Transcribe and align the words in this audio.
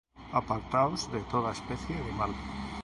Apartaos 0.39 1.01
de 1.13 1.19
toda 1.31 1.51
especie 1.57 1.95
de 2.05 2.11
mal. 2.19 2.33